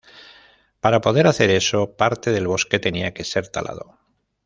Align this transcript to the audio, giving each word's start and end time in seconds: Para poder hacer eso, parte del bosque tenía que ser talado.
Para 0.79 0.99
poder 0.99 1.27
hacer 1.27 1.51
eso, 1.51 1.95
parte 1.95 2.31
del 2.31 2.47
bosque 2.47 2.79
tenía 2.79 3.13
que 3.13 3.23
ser 3.23 3.49
talado. 3.49 3.99